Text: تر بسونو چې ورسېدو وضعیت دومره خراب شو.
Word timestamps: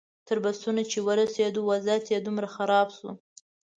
تر 0.27 0.37
بسونو 0.43 0.83
چې 0.91 0.97
ورسېدو 1.07 1.61
وضعیت 1.71 2.11
دومره 2.23 2.47
خراب 2.55 2.87
شو. 2.97 3.09